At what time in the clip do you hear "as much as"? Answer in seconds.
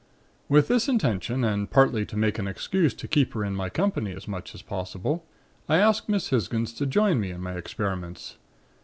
4.13-4.63